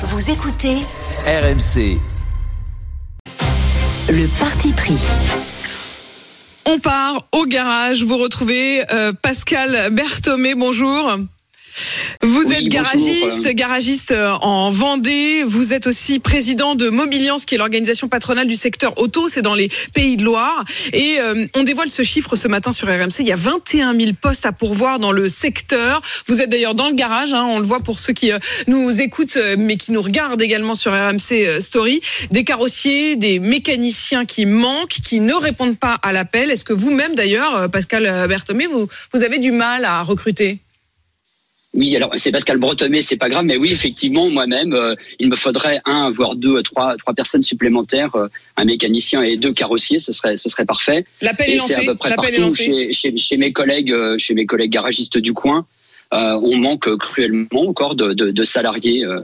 [0.00, 0.76] Vous écoutez
[1.26, 1.98] RMC.
[4.08, 4.96] le parti pris.
[6.66, 8.04] On part au garage.
[8.04, 10.54] Vous retrouvez euh, Pascal Berthomé.
[10.54, 11.18] Bonjour.
[12.20, 12.68] Vous Oui, êtes bonjour.
[12.82, 15.44] garagiste, garagiste euh, en Vendée.
[15.46, 19.28] Vous êtes aussi président de Mobiliance, qui est l'organisation patronale du secteur auto.
[19.28, 20.64] C'est dans les Pays de Loire.
[20.92, 23.20] Et euh, on dévoile ce chiffre ce matin sur RMC.
[23.20, 26.00] Il y a 21 000 postes à pourvoir dans le secteur.
[26.26, 27.32] Vous êtes d'ailleurs dans le garage.
[27.32, 27.44] hein.
[27.44, 30.74] on le voit pour ceux qui euh, nous écoutent, euh, mais qui nous regardent également
[30.74, 32.00] sur RMC Story.
[32.32, 36.50] Des carrossiers, des mécaniciens qui manquent, qui ne répondent pas à l'appel.
[36.50, 40.58] Est-ce que vous-même, d'ailleurs, Pascal Berthomé, vous, vous avez du mal à recruter?
[41.74, 45.36] Oui, alors c'est Pascal Bretonnet, c'est pas grave, mais oui, effectivement, moi-même, euh, il me
[45.36, 50.10] faudrait un, voire deux, trois, trois personnes supplémentaires, euh, un mécanicien et deux carrossiers, ce
[50.10, 51.04] serait, ce serait parfait.
[51.20, 51.86] L'appel est Et c'est à lancé.
[51.86, 52.64] peu près partout lancé.
[52.64, 55.66] chez, chez, chez mes collègues, euh, chez mes collègues garagistes du coin.
[56.14, 59.20] Euh, on manque cruellement encore de, de, de salariés euh,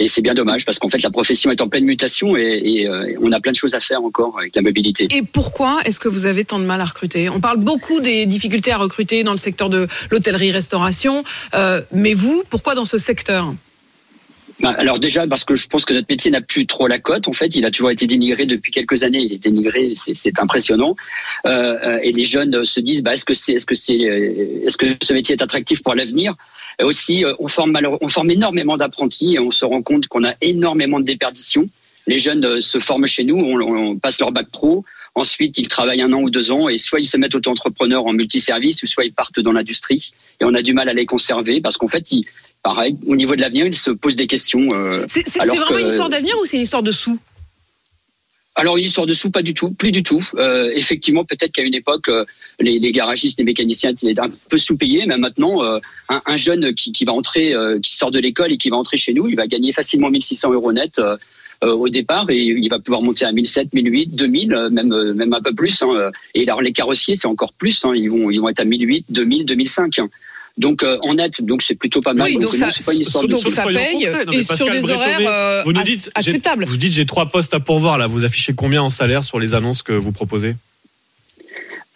[0.00, 2.88] et c'est bien dommage parce qu'en fait la profession est en pleine mutation et, et,
[2.88, 5.06] euh, on a plein de choses à faire encore avec la mobilité.
[5.10, 7.28] Et pourquoi est-ce que vous avez tant de mal à recruter?
[7.28, 11.22] On parle beaucoup des difficultés à recruter dans le secteur de l'hôtellerie-restauration,
[11.54, 13.54] euh, mais vous, pourquoi dans ce secteur?
[14.62, 17.26] Alors déjà parce que je pense que notre métier n'a plus trop la cote.
[17.26, 19.20] En fait, il a toujours été dénigré depuis quelques années.
[19.20, 20.94] Il est dénigré, c'est- impressionnant.
[21.46, 24.64] Euh, euh, et les jeunes se disent, bah, est-ce que c'est, est-ce que c'est, euh,
[24.66, 26.34] est-ce que ce métier est attractif pour l'avenir?
[26.82, 30.34] Aussi, euh, on forme on forme énormément d'apprentis et on se rend compte qu'on a
[30.40, 31.68] énormément de déperditions.
[32.06, 34.84] Les jeunes se forment chez nous, on, on passe leur bac pro.
[35.14, 38.12] Ensuite, ils travaillent un an ou deux ans et soit ils se mettent auto-entrepreneurs en
[38.12, 40.10] multiservice ou soit ils partent dans l'industrie.
[40.40, 42.24] Et on a du mal à les conserver parce qu'en fait, ils,
[42.64, 44.70] pareil, au niveau de l'avenir, ils se posent des questions.
[44.74, 47.18] euh, C'est vraiment que- une histoire d'avenir ou c'est une histoire de sous?
[48.56, 50.20] Alors une histoire de sous, pas du tout, plus du tout.
[50.36, 52.24] Euh, effectivement, peut-être qu'à une époque, euh,
[52.60, 56.72] les, les garagistes, les mécaniciens étaient un peu sous-payés, mais maintenant, euh, un, un jeune
[56.74, 59.34] qui, qui va entrer, qui sort de l'école et qui va entrer chez nous, il
[59.36, 61.00] va gagner facilement 1600 euros net
[61.62, 65.40] au départ et il va pouvoir monter à 1700, 1800, 2000, euh, même même un
[65.40, 65.82] peu plus.
[65.82, 66.10] hein.
[66.34, 67.84] Et alors les carrossiers, c'est encore plus.
[67.86, 67.92] hein.
[67.94, 69.98] Ils vont ils vont être à 1800, 2000, 2005.
[69.98, 70.08] hein.
[70.56, 72.26] Donc euh, en net, donc c'est plutôt pas mal.
[72.28, 74.42] Oui, donc non, ça- c'est pas une histoire de donc Soyons ça paye Non, et
[74.44, 76.64] sur des Bretonnet, horaires euh, vous nous dites, j'ai- acceptables.
[76.64, 78.06] Vous dites j'ai trois postes à pourvoir là.
[78.06, 80.54] Vous affichez combien en salaire sur les annonces que vous proposez?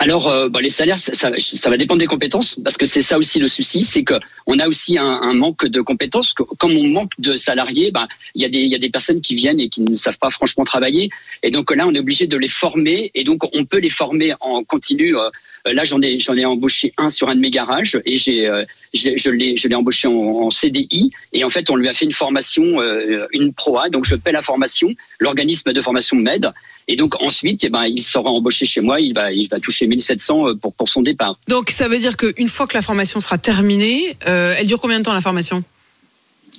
[0.01, 3.03] Alors, euh, bah, les salaires, ça, ça, ça va dépendre des compétences, parce que c'est
[3.03, 4.15] ça aussi le souci, c'est que
[4.47, 6.35] on a aussi un, un manque de compétences.
[6.35, 8.91] que- Comme on manque de salariés, bah, il y a des il y a des
[8.91, 11.11] personnes qui viennent et qui ne savent pas franchement travailler,
[11.43, 14.35] et donc là, on est obligé de les former, et donc on peut les former
[14.41, 15.17] en continu.
[15.17, 15.31] Euh,
[15.73, 18.65] Là, j'en ai embauché un sur un de mes garages, et j'ai euh,
[18.95, 23.27] je, l'ai embauché en, CDI, et en fait, on lui a fait une formation, euh,
[23.33, 26.53] une proa, donc je paie la formation, l'organisme de formation m'aide.
[26.89, 29.31] Et donc ensuite, eh ben, il sera embauché chez moi, il va,
[29.61, 31.39] toucher 1700 pour, pour son départ.
[31.47, 34.99] Donc ça veut dire qu'une fois que la formation sera terminée, euh, elle dure combien
[34.99, 35.63] de temps la formation?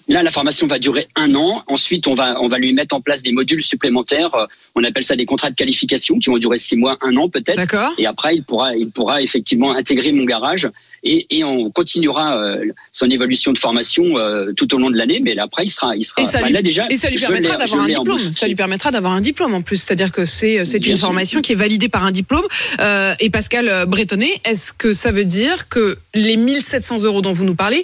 [0.09, 1.63] Là, la formation va durer un an.
[1.67, 4.33] Ensuite, on va, on va lui mettre en place des modules supplémentaires.
[4.33, 7.29] Euh, On appelle ça des contrats de qualification qui vont durer six mois, un an
[7.29, 7.57] peut-être.
[7.57, 10.67] D'accord Et après, il pourra, il pourra effectivement intégrer mon garage
[11.03, 15.19] et, et on continuera euh, son évolution de formation euh, tout au long de l'année.
[15.21, 16.23] Mais là, après, il sera, il sera.
[16.23, 18.33] Et ça bah, lui- là déjà, Et ça lui permettra d'avoir un diplôme.
[18.33, 19.77] Ça lui permettra d'avoir un diplôme en plus.
[19.77, 21.05] C'est-à-dire que c'est c'est une sûr.
[21.05, 22.45] formation qui est validée par un diplôme.
[22.79, 27.45] Euh, et Pascal Bretonnet, est-ce que ça veut dire que les 1700 euros dont vous
[27.45, 27.83] nous parlez,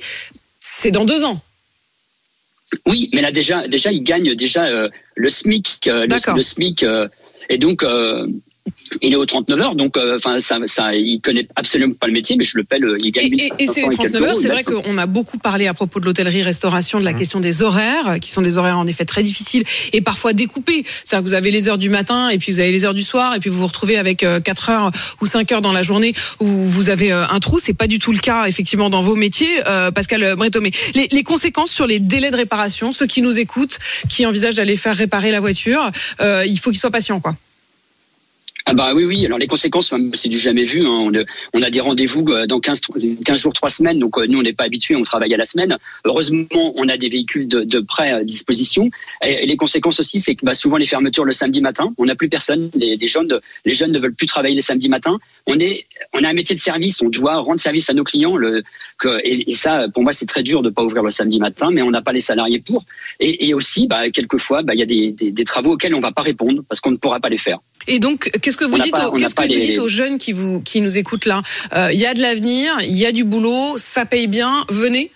[0.60, 1.40] c'est dans deux ans?
[2.86, 6.84] Oui, mais là déjà, déjà, il gagne déjà euh, le SMIC, euh, le, le SMIC,
[6.84, 7.08] euh,
[7.50, 8.28] et donc euh,
[9.02, 12.14] il est aux 39 heures, donc euh, enfin ça, ça, il connaît absolument pas le
[12.14, 13.28] métier, mais je le paie, le- il gagne Et,
[13.60, 15.74] et- et 1500 ces et quelques 39 heures, c'est vrai qu'on a beaucoup parlé à
[15.74, 17.18] propos de l'hôtellerie-restauration, de la Mhm.
[17.18, 20.84] question des horaires, euh, qui sont des horaires en effet très difficiles et parfois découpés.
[21.04, 23.04] C'est-à-dire que vous avez les heures du matin et puis vous avez les heures du
[23.04, 25.84] soir et puis vous vous retrouvez avec euh, 4 heures ou 5 heures dans la
[25.84, 27.60] journée où vous avez euh, un trou.
[27.62, 30.72] C'est pas du tout le cas effectivement dans vos métiers, euh, Pascal Bretomé.
[30.96, 33.78] Les, les conséquences sur les délais de réparation, ceux qui nous écoutent,
[34.10, 37.36] qui envisagent d'aller faire réparer la voiture, euh, il faut qu'ils soient patients, quoi.
[38.68, 39.24] Ah bah oui, oui.
[39.28, 40.88] Alors les conséquences, hein, c'est du jamais vu.
[40.88, 41.12] hein.
[41.54, 42.82] On, a- des rendez-vous euh, dans 15,
[43.24, 44.00] 15 jours, 3 semaines.
[44.00, 45.78] Donc euh, nous, on n'est pas habitués, on travaille à la semaine.
[46.04, 48.90] Heureusement, on a des véhicules de, prêt à disposition.
[49.24, 52.16] Et, les conséquences aussi, c'est que bah, souvent les fermetures le samedi matin, on n'a
[52.16, 52.72] plus personne.
[52.74, 55.20] Les, jeunes, les jeunes ne veulent plus travailler le samedi matin.
[55.46, 57.04] On est, on a un métier de service.
[57.04, 58.36] On doit rendre service à nos clients.
[59.24, 61.92] Et, ça, pour moi, c'est très dur de pas ouvrir le samedi matin, mais on
[61.92, 62.84] n'a pas les salariés pour.
[63.20, 66.24] Et, aussi, bah, quelquefois, bah, il y a des, des, travaux auxquels on va pas
[66.24, 67.60] répondre parce qu'on ne pourra pas les faire.
[67.88, 69.48] Et donc, qu'est-ce que vous On n'a dites, pas- aux, on n'a qu'est-ce que vous
[69.48, 71.42] les- dites aux jeunes qui vous qui nous écoutent là?
[71.74, 74.66] Euh, Il y a de l'avenir, il y a du boulot, ça paye bien.
[74.70, 75.12] Venez.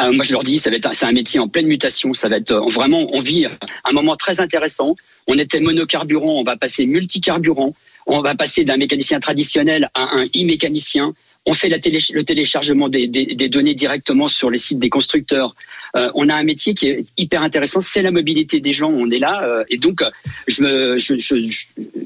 [0.00, 2.14] Euh, moi, je leur dis, ça va être, c'est un métier en pleine mutation.
[2.14, 3.46] Ça va être euh, vraiment, on vit
[3.84, 4.96] un moment très intéressant.
[5.26, 7.74] On était monocarburant, on va passer multicarburant.
[8.06, 11.12] On va passer d'un mécanicien traditionnel à un e-mécanicien.
[11.46, 15.54] On fait la le téléchargement des, des, données directement sur les sites des constructeurs.
[15.96, 18.90] Euh, on a un métier qui est hyper intéressant, c'est la mobilité des gens.
[18.90, 20.02] On est là euh, et donc
[20.46, 21.34] je me, je, je,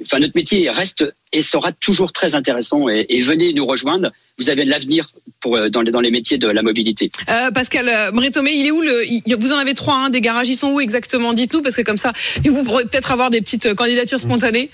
[0.03, 2.89] enfin notre métier reste et sera toujours très intéressant.
[2.89, 4.13] Et, et venez nous rejoindre.
[4.39, 5.11] Vous avez l'avenir
[5.41, 7.11] pour dans les dans les métiers de la mobilité.
[7.29, 10.49] Euh, Pascal Bretomé, il est où le Vous en avez trois, hein, des garages.
[10.49, 12.13] Ils sont où exactement Dites-nous parce que comme ça,
[12.45, 14.71] vous pourrez peut-être avoir des petites candidatures spontanées.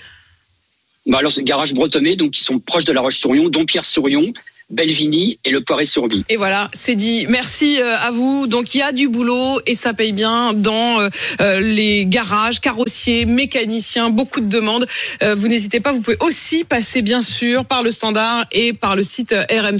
[1.05, 4.33] Bah alors, c'est Garage Bretomé, donc qui sont proches de la Roche-sur-Yon, dont Pierre-sur-Yon,
[4.71, 7.25] Belvini et le poiré sur Et voilà, c'est dit.
[7.29, 8.47] Merci euh, à vous.
[8.47, 11.09] Donc il y a du boulot et ça paye bien dans euh,
[11.41, 14.87] euh, les garages, carrossiers, mécaniciens, beaucoup de demandes.
[15.35, 19.03] Vous n'hésitez pas, vous pouvez aussi passer bien sûr par le standard et par le
[19.03, 19.79] site RMC.